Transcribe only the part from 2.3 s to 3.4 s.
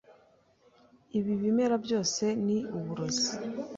ni uburozi.